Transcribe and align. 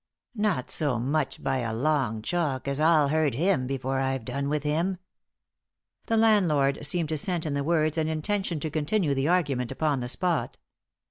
"Not 0.33 0.71
so 0.71 0.97
much 0.97 1.43
by 1.43 1.57
a 1.59 1.75
long 1.75 2.23
chalk 2.23 2.67
as 2.67 2.79
I'll 2.79 3.09
hurt 3.09 3.35
him 3.35 3.67
before 3.67 3.99
I've 3.99 4.25
done 4.25 4.49
with 4.49 4.63
him." 4.63 4.97
The 6.07 6.17
landlord 6.17 6.83
seemed 6.83 7.09
to 7.09 7.19
scent 7.19 7.45
in 7.45 7.53
the 7.53 7.63
words 7.63 7.99
an 7.99 8.07
intention 8.07 8.59
to 8.61 8.71
continue 8.71 9.13
the 9.13 9.27
argument 9.27 9.71
upon 9.71 9.99
the 9.99 10.09
spot. 10.09 10.57